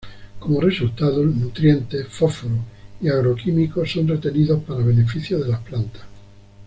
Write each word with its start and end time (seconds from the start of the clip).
Como 0.39 0.59
resultado, 0.61 1.23
nutrientes, 1.23 2.07
fósforos 2.07 2.57
y 3.01 3.09
agroquímicos 3.09 3.91
son 3.91 4.07
retenidos 4.07 4.63
para 4.63 4.79
beneficio 4.83 5.37
de 5.37 5.47
las 5.49 5.59
plantas. 5.59 6.01